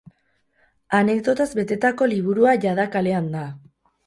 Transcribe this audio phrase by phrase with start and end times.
[0.99, 3.45] Anekdotaz betatako liburua yada kalean da.